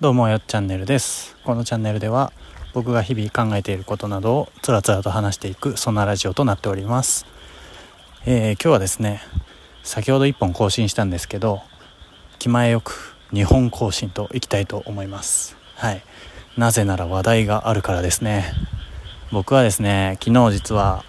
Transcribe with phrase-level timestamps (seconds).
[0.00, 1.36] どうもよっチャンネルです。
[1.44, 2.32] このチャンネルでは
[2.72, 7.26] 僕が日々考えていることなどをつらつらと話していくそんなラジオとなっております、
[8.26, 9.22] えー、今日はですね
[9.84, 11.62] 先ほど1本更新したんですけど
[12.40, 15.56] 気前よく2本更新といきたいと思います。
[15.76, 16.02] はい。
[16.58, 18.52] なぜなら話題があるからですね。
[19.30, 21.04] 僕はですね昨日実は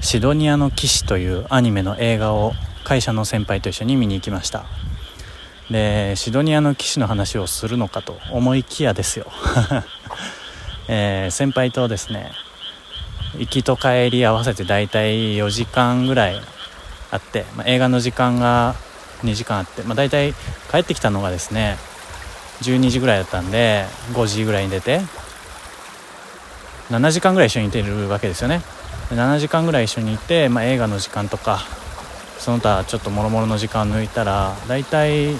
[0.00, 2.52] シドニアの騎士というアニメの映画を
[2.84, 4.66] 会社の先輩と一緒に見に行きました。
[5.70, 9.26] でシドニアの騎士の話をするのかと思いきやですよ、
[10.88, 12.32] えー、先輩とですね
[13.38, 16.40] 行きと帰り合わせて大体4時間ぐらい
[17.10, 18.74] あって、まあ、映画の時間が
[19.24, 20.34] 2時間あって、まあ、大体
[20.70, 21.76] 帰ってきたのがですね
[22.62, 25.00] 12時ぐらいだったんで5時ぐらいに出て
[26.90, 28.62] 7時間ぐらい一緒にいてるわけですよね。
[29.10, 31.60] 7時間ぐらい一緒にいて、まあ、映画の時間とか
[32.38, 35.34] その他ちょっともろもろの時間抜いたら大体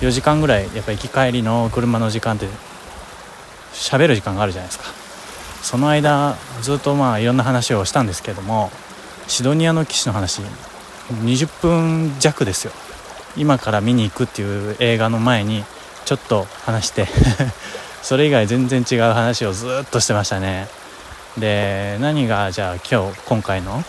[0.00, 2.46] 4時間ぐらいやっぱ行き帰りの車の時間って
[3.72, 4.84] 喋る時間があるじゃないですか。
[5.62, 8.70] その間ずっとまあいろんな話をしたんですけども
[9.28, 10.42] シドニアの騎士の話
[11.10, 12.72] 20分弱ですよ。
[13.36, 15.64] 今から見に行くっていう映画の前に
[16.04, 17.08] ちょっと話して
[18.02, 20.68] それ以外全然違う話をずっとしてましたね。
[21.38, 23.82] で何がじゃあ今日今回の、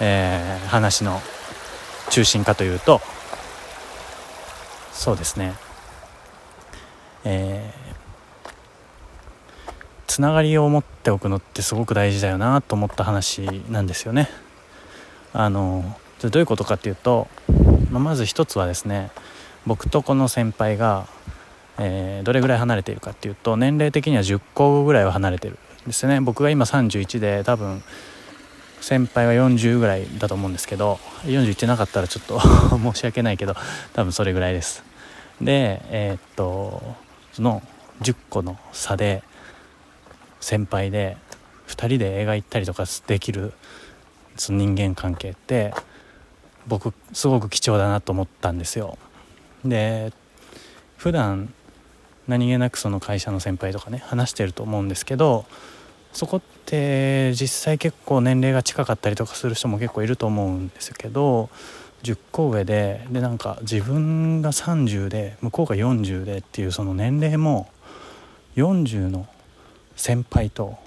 [0.00, 1.20] えー、話の
[2.10, 3.02] 中心かというと
[4.98, 5.54] そうですね。
[7.24, 9.70] えー、
[10.08, 14.28] つながりを持っておくのってすごく大事だよなと思った話なんですよね。
[15.32, 17.28] あのどういうことかっていうと、
[17.92, 19.12] まあ、まず一つはですね
[19.66, 21.06] 僕とこの先輩が、
[21.78, 25.54] えー、どれぐらい離れているかっていうと年齢的には10個ぐらいは離れてる
[25.84, 26.20] んですね。
[26.20, 27.84] 僕が今31で多分
[28.80, 32.40] 先輩は40ぐらいだと思うんですけど40いってなかったらちょっと
[32.92, 33.54] 申し訳ないけど
[33.92, 34.87] 多分それぐらいです。
[35.40, 36.82] でえー、っと
[37.32, 37.62] その
[38.02, 39.22] 10個の差で
[40.40, 41.16] 先輩で
[41.66, 43.52] 2人で映画行ったりとかできる
[44.36, 45.74] その人間関係って
[46.66, 48.98] 僕すごく貴重だなと思ったんですよ。
[49.64, 50.12] で
[50.96, 51.52] 普段
[52.26, 55.46] 何気なくその会社の先輩とかね話してると思うんですけど
[56.12, 61.48] そこって実際結構年齢が近かったりとかする人も結構いると思うんですけど
[62.02, 67.68] 10個上ででなんか自分が30で向こうが40でっていうその年齢も
[68.56, 69.26] 40の
[69.96, 70.78] 先輩と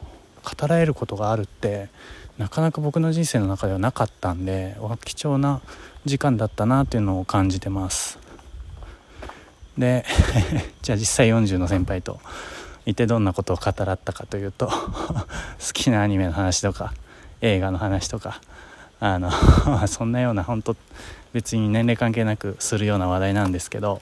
[0.44, 1.89] 語られることがあるって
[2.38, 5.61] なかなか僕の人生の中ではなかったんで貴重な
[6.05, 8.17] 時間だったなっていうのを感じてます。
[9.77, 10.05] で
[10.81, 12.19] じゃあ実際40の先輩と
[12.85, 15.23] いてどんなことを語らったかというと 好
[15.73, 16.94] きなアニメの話とか
[17.41, 18.41] 映画の話とか
[19.01, 19.31] あの
[19.89, 20.75] そんなような本当
[21.34, 24.00] 別に年齢関係なくするような話題なんですけど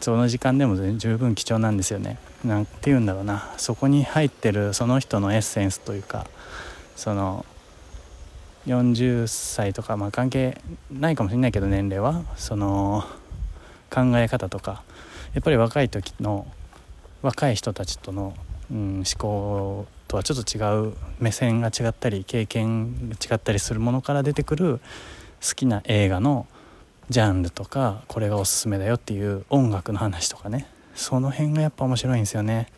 [0.00, 2.18] その時間でも十分貴重なんですよね。
[2.44, 3.48] なんて言うんだろうな。
[3.56, 6.26] そこに入ってるその人のエッセンスというか
[6.94, 7.46] その
[8.66, 10.60] 40歳とかまあ関係
[10.90, 12.22] ないかもしれないけど年齢は。
[12.36, 13.06] その
[13.90, 14.82] 考え方とか。
[15.32, 16.46] やっぱり若い時の
[17.22, 18.34] 若い人たちとの、
[18.70, 24.80] うん、思考とはちょっと違う目線が違ったり経験が違ったりするものから出てくる
[25.42, 26.46] 好きな映画の
[27.10, 32.68] ジャンルとかこれがおすすめだよっていう音楽の話とかねその辺がやっぱ面白いんですよね。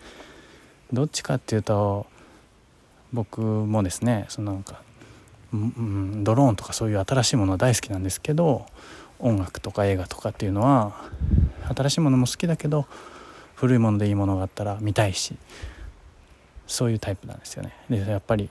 [0.91, 2.06] どっちかっていうと
[3.12, 4.80] 僕もですねそのなんか、
[5.52, 8.64] ドローンとかそういう新しいものは大好きなんですけど
[9.19, 10.94] 音楽とか映画とかっていうのは
[11.76, 12.86] 新しいものも好きだけど
[13.54, 15.36] 古いものでいいものがあったら見たいし
[16.66, 17.72] そういうタイプなんですよね。
[17.88, 18.50] でやっぱり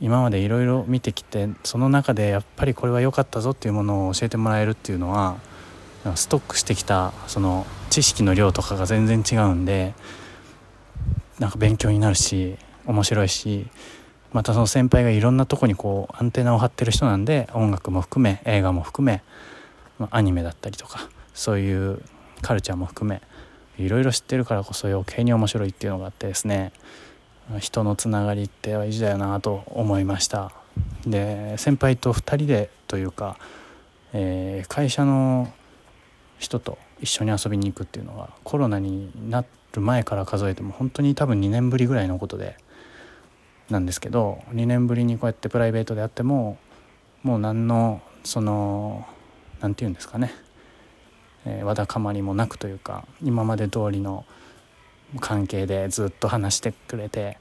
[0.00, 5.38] 今までいろいろ見てきてその中でやっぱりこれは良かったぞっていうものを教えてもらえるっていうのは
[6.14, 9.94] ストックしてきたその知識の量とかが全然違うんで
[11.40, 12.56] なんか勉強になるし
[12.86, 13.66] 面白いし
[14.32, 19.22] またその先輩がいろんなとこにこうアンテナを張ってる人なんで音楽も含め映画も含め、
[20.10, 22.02] アニメだったりとかそういう
[22.42, 23.22] カルチャーも含め
[23.78, 26.72] いろいろ知ってるからこそ余計に面白いっていうのがあってですね
[27.58, 30.52] 人のつながりって大事だよなと思いました。
[31.06, 33.36] で先輩と2人でというか、
[34.12, 35.52] えー、会社の
[36.38, 42.56] 人と一緒に遊びに行くっていうのはコロナになる前から数えても本当に多分2年ぶりぐらいのことで
[43.70, 46.58] なんですけど2年ぶりにこうやってプライベートであっても
[47.22, 49.06] もう何のその
[49.60, 50.32] 何て言うんですかね
[51.44, 54.24] えー、わだかまりもなくというか今まで通りの
[55.20, 57.38] 関係でずっと話してくれて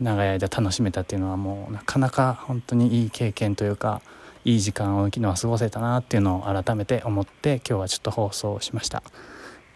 [0.00, 4.02] 長い間楽しめたっていうのはもうなかなか本当にいい経験というか
[4.44, 9.02] いい時間を昨日は過ごせたなっていうのを改めて思って今日はちょっと放送しました。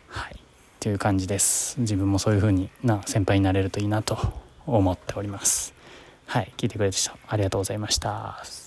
[0.08, 0.40] はい、
[0.80, 1.78] という感じです。
[1.80, 4.16] 自分もそういう風にな先輩になれるといいなと
[4.66, 5.74] 思っております。
[6.26, 6.52] はい。
[6.56, 6.96] 聞いてくれて
[7.28, 8.63] ありがとうございました。